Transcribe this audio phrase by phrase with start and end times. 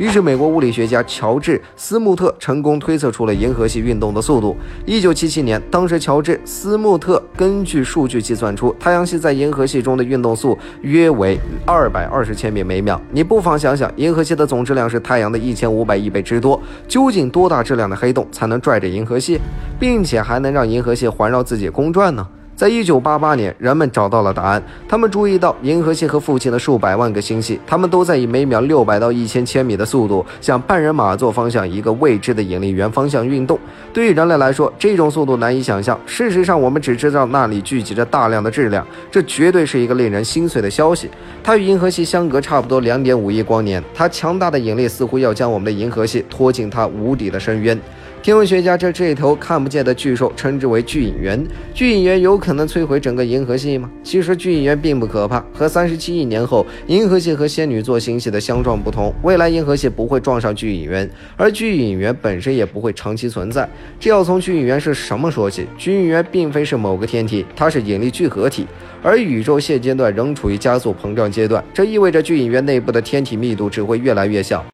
[0.00, 4.56] 于是，美国物理学家乔治·斯穆特成功推测出了银河系运动的速度。
[4.86, 12.98] 一九七七年，当时乔治·斯穆特根据数据计算出太阳系在银河系中的运动速约为二百二十千米每秒。
[13.12, 16.58] 你不妨想想，银河系的总质量是太阳的一千五百亿倍之多，
[16.88, 19.38] 究竟多大质量的黑洞才能拽着银河系，
[19.78, 22.26] 并且还能让银河系环绕自己公转呢？
[22.60, 24.62] 在一九八八年，人们找到了答案。
[24.86, 33.58] 他们注意到银河系和附近的数百万个星系，它们都在以每秒六百到一千千米的速度向半人马座方向一个未知的引力源方向运动。
[33.94, 35.98] 对于人类来说，这种速度难以想象。
[36.04, 41.08] 事实上，我们只知道那里聚集着大量的质量，这绝对是一个令人心碎的消息。
[41.42, 47.80] 它与银河系相隔差不多两点五亿光年，它强大的引力似乎要将我们的银河系拖进它无底的深渊。
[48.22, 51.42] 天文学家将这头看不见的巨兽称之为巨引源。
[51.72, 53.88] 巨引源有可可能摧毁整个银河系吗？
[54.02, 55.38] 其实巨引源并不可怕。
[55.54, 63.70] 和三十七亿年后银河系和仙女座星系的相撞不同，未来银河系不会撞上巨引源，而巨引源本身也不会长期存在。
[64.00, 65.64] 这要从巨引源是什么说起。
[65.78, 68.66] 巨引源并非是某个天体，它是引力聚合体，
[69.00, 74.66] 而宇宙现阶段仍处于加速膨胀阶段，这意味着巨引源内部的天体密度只会越来越小。